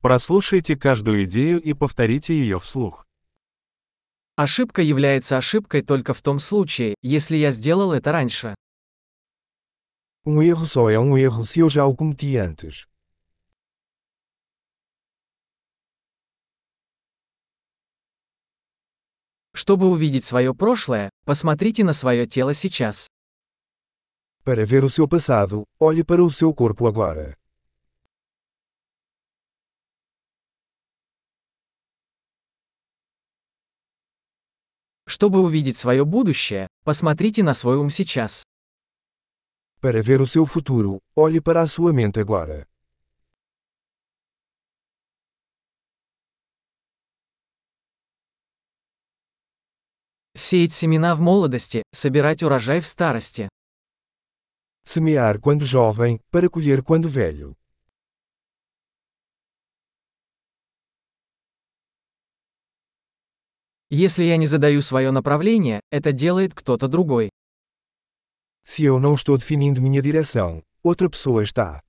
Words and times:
Прослушайте 0.00 0.76
каждую 0.76 1.24
идею 1.24 1.60
и 1.60 1.74
повторите 1.74 2.34
ее 2.34 2.58
вслух. 2.58 3.06
Ошибка 4.34 4.80
является 4.80 5.36
ошибкой 5.36 5.82
только 5.82 6.14
в 6.14 6.22
том 6.22 6.38
случае, 6.38 6.94
если 7.02 7.36
я 7.36 7.50
сделал 7.50 7.92
это 7.92 8.10
раньше. 8.10 8.54
Um 10.24 10.42
erro 10.42 10.66
só 10.66 10.88
é 10.88 10.98
um 10.98 11.16
erro 11.18 11.44
se 11.46 11.60
eu 11.60 11.68
já 11.68 11.86
o 11.86 11.94
cometi 11.94 12.36
antes. 12.36 12.86
Чтобы 19.52 19.90
увидеть 19.90 20.24
свое 20.24 20.54
прошлое, 20.54 21.10
посмотрите 21.26 21.84
на 21.84 21.92
свое 21.92 22.26
тело 22.26 22.54
сейчас. 22.54 23.06
Para 24.44 24.64
ver 24.64 24.84
o 24.84 24.88
seu 24.88 25.06
passado, 25.06 25.64
olhe 25.78 26.02
para 26.02 26.24
o 26.24 26.30
seu 26.30 26.54
corpo 26.54 26.86
agora. 26.86 27.39
Чтобы 35.20 35.40
увидеть 35.40 35.76
свое 35.76 36.06
будущее, 36.06 36.66
посмотрите 36.82 37.42
на 37.42 37.52
свой 37.52 37.76
ум 37.76 37.90
сейчас. 37.90 38.42
Para 39.82 40.00
ver 40.02 40.22
o 40.22 40.26
seu 40.26 40.46
futuro, 40.46 40.98
olhe 41.14 41.42
para 41.42 41.60
a 41.60 41.66
sua 41.66 41.92
mente 41.92 42.20
agora. 42.20 42.66
Сеять 50.34 50.72
семена 50.72 51.14
в 51.14 51.20
молодости, 51.20 51.82
собирать 51.92 52.42
урожай 52.42 52.80
в 52.80 52.86
старости. 52.86 53.50
Semear 54.86 55.38
quando 55.38 55.66
jovem, 55.66 56.18
para 56.30 56.48
colher 56.48 56.82
quando 56.82 57.10
velho. 57.10 57.59
Если 63.92 64.22
я 64.22 64.36
не 64.36 64.46
задаю 64.46 64.82
свое 64.82 65.10
направление, 65.10 65.80
это 65.90 66.12
делает 66.12 66.54
кто-то 66.54 66.86
другой. 66.86 67.28
Se 68.64 68.84
eu 68.84 69.00
não 69.00 69.16
estou 69.16 69.36
definindo 69.36 69.82
minha 69.82 70.00
direção, 70.00 70.62
outra 70.84 71.10
pessoa 71.10 71.42
está. 71.42 71.82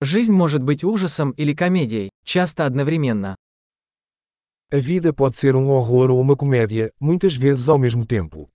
Жизнь 0.00 0.32
может 0.32 0.64
быть 0.64 0.82
ужасом 0.82 1.30
или 1.30 1.54
комедией, 1.54 2.10
часто 2.24 2.66
одновременно. 2.66 3.36
A 4.72 4.78
vida 4.78 5.12
pode 5.12 5.38
ser 5.38 5.54
um 5.54 5.68
horror 5.68 6.10
ou 6.10 6.20
uma 6.20 6.34
comédia, 6.36 6.92
muitas 6.98 7.36
vezes 7.36 7.68
ao 7.68 7.78
mesmo 7.78 8.04
tempo. 8.04 8.50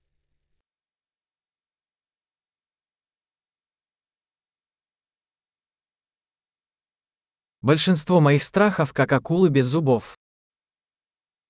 Большинство 7.69 8.19
моих 8.19 8.43
страхов 8.43 8.93
как 8.93 9.13
акулы 9.13 9.51
без 9.51 9.65
зубов. 9.65 10.17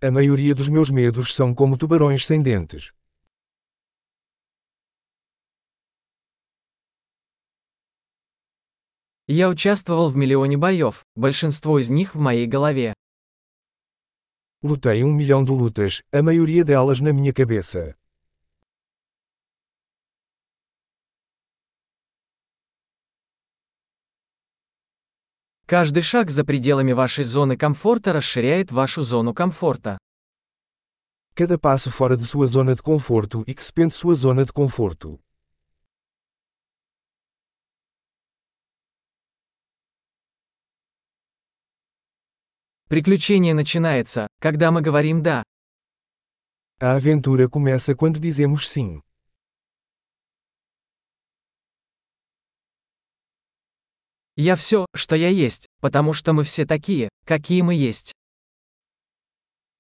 A 0.01 0.11
maioria 0.11 0.53
dos 0.53 0.67
meus 0.67 0.89
medos 0.89 1.33
são 1.33 1.55
como 1.55 1.77
tubarões 1.77 2.25
sem 2.25 2.43
dentes. 2.43 2.91
Я 9.27 9.47
участвовал 9.47 10.09
в 10.09 10.17
миллионе 10.17 10.57
боев, 10.57 11.05
большинство 11.15 11.79
из 11.79 11.89
них 11.89 12.15
в 12.15 12.19
моей 12.19 12.47
голове. 12.47 12.93
Lutei 14.61 15.05
um 15.05 15.13
milhão 15.13 15.45
de 15.45 15.51
lutas, 15.51 16.01
a 16.11 16.21
maioria 16.21 16.65
delas 16.65 16.99
na 16.99 17.13
minha 17.13 17.31
cabeça. 17.31 17.95
Каждый 25.69 26.01
шаг 26.01 26.31
за 26.31 26.43
пределами 26.43 26.93
вашей 26.93 27.23
зоны 27.23 27.55
комфорта 27.55 28.11
расширяет 28.11 28.71
вашу 28.71 29.03
зону 29.03 29.35
комфорта. 29.35 29.99
Cada 31.35 31.59
passo 31.59 31.91
fora 31.91 32.17
de 32.17 32.25
sua 32.25 32.47
zona 32.47 32.73
de 32.73 32.81
conforto 32.81 33.43
expande 33.45 33.93
sua 33.93 34.15
zona 34.15 34.45
de 34.45 34.51
conforto. 34.51 35.19
Приключение 42.87 43.53
начинается, 43.53 44.27
когда 44.41 44.71
мы 44.71 44.81
говорим 44.81 45.21
«да». 45.21 45.43
A 46.81 46.93
aventura 46.95 47.47
começa 47.47 47.93
quando 47.93 48.19
dizemos 48.19 48.67
sim. 48.67 49.03
Я 54.41 54.55
все, 54.55 54.85
что 54.95 55.17
я 55.17 55.27
есть, 55.27 55.67
потому 55.81 56.13
что 56.13 56.31
мы 56.31 56.45
все 56.45 56.65
такие, 56.65 57.09
какие 57.25 57.61
мы 57.61 57.75
есть. 57.75 58.13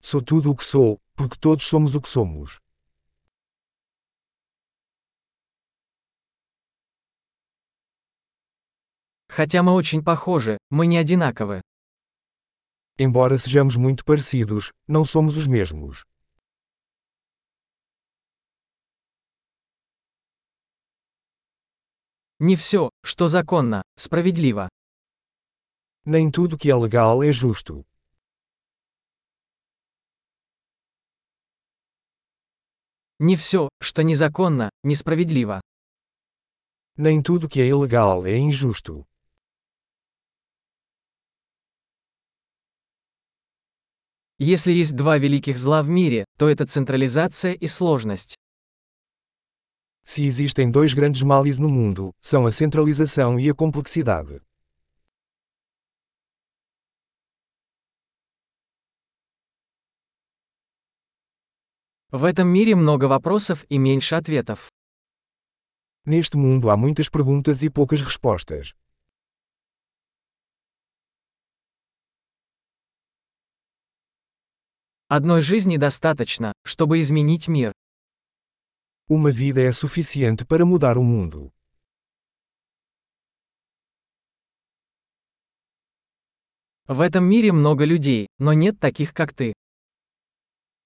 Sou 0.01 0.21
tudo 0.21 0.51
o 0.51 0.55
que 0.57 0.65
sou, 0.65 0.99
porque 1.15 1.39
todos 1.39 1.63
somos 1.63 1.95
o 1.95 2.01
que 2.01 2.09
somos. 2.09 2.59
Хотя 9.29 9.63
мы 9.63 9.75
очень 9.75 10.03
похожи, 10.03 10.57
мы 10.69 10.87
не 10.87 10.97
одинаковы. 10.97 11.61
Embora 12.97 13.37
sejamos 13.37 13.77
muito 13.77 14.03
parecidos, 14.03 14.73
não 14.85 15.05
somos 15.05 15.37
os 15.37 15.47
mesmos. 15.47 16.03
Не 22.39 22.55
все, 22.55 22.89
что 23.03 23.27
законно, 23.27 23.83
справедливо. 23.97 24.69
Nem 26.05 26.31
tudo 26.31 26.57
que 26.57 26.69
é 26.69 26.75
legal 26.75 27.21
é 27.21 27.33
justo. 27.33 27.85
Не 33.19 33.35
все, 33.35 33.67
что 33.81 34.03
незаконно, 34.03 34.69
несправедливо. 34.83 35.59
Nem 36.95 37.21
tudo 37.21 37.49
que 37.49 37.59
é 37.59 37.67
ilegal 37.67 38.25
é 38.25 38.37
injusto. 38.37 39.05
Если 44.37 44.71
есть 44.71 44.95
два 44.95 45.17
великих 45.17 45.57
зла 45.57 45.83
в 45.83 45.89
мире, 45.89 46.23
то 46.37 46.47
это 46.47 46.65
централизация 46.65 47.51
и 47.51 47.67
сложность. 47.67 48.37
Se 50.08 50.24
existem 50.24 50.70
dois 50.70 50.94
grandes 50.94 51.22
males 51.22 51.58
no 51.58 51.68
mundo, 51.68 52.12
são 52.20 52.46
a 52.46 52.50
centralização 52.50 53.40
e 53.40 53.48
a 53.48 53.54
complexidade. 53.54 54.40
В 62.10 62.24
этом 62.24 62.46
мире 62.46 62.76
много 62.76 63.06
вопросов 63.08 63.64
и 63.68 63.76
меньше 63.76 64.14
ответов. 64.14 64.68
Neste 66.06 66.36
mundo 66.36 66.70
há 66.70 66.76
muitas 66.76 67.08
perguntas 67.08 67.62
e 67.62 67.70
poucas 67.70 68.00
respostas. 68.00 68.72
Одной 75.08 75.40
жизни 75.40 75.76
достаточно, 75.76 76.52
чтобы 76.64 77.00
изменить 77.00 77.48
мир. 77.48 77.72
Uma 79.08 79.30
vida 79.30 79.60
é 79.60 79.70
suficiente 79.70 80.44
para 80.46 80.64
mudar 80.64 80.96
o 80.96 81.04
mundo. 81.04 81.52
В 86.86 87.00
этом 87.00 87.24
мире 87.24 87.52
много 87.52 87.84
людей, 87.84 88.28
но 88.38 88.52
нет 88.52 88.78
таких, 88.80 89.12
как 89.12 89.32
ты. 89.34 89.52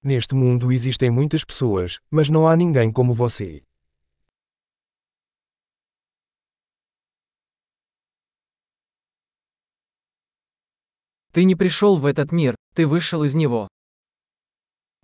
Neste 0.03 0.35
mundo 0.35 0.73
existem 0.73 1.11
muitas 1.11 1.45
pessoas, 1.45 2.01
mas 2.11 2.29
não 2.29 2.47
há 2.47 2.57
ninguém 2.57 2.93
como 2.93 3.15
você. 3.15 3.65
Ты 11.33 11.45
не 11.45 11.55
пришел 11.55 11.99
в 11.99 12.07
этот 12.07 12.33
мир, 12.33 12.57
ты 12.75 12.87
вышел 12.87 13.23
из 13.23 13.35
него. 13.35 13.69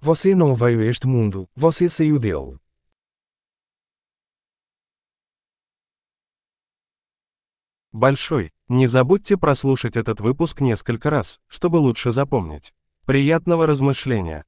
Você 0.00 0.34
não 0.34 0.54
veio 0.54 0.80
a 0.80 0.84
este 0.84 1.06
mundo, 1.06 1.48
você 1.54 1.88
saiu 1.88 2.18
dele. 2.18 2.58
Большой. 7.91 8.51
Не 8.67 8.85
забудьте 8.85 9.35
прослушать 9.35 9.97
этот 9.97 10.19
выпуск 10.19 10.61
несколько 10.61 11.09
раз, 11.09 11.39
чтобы 11.47 11.77
лучше 11.77 12.11
запомнить. 12.11 12.73
Приятного 13.05 13.65
размышления! 13.65 14.45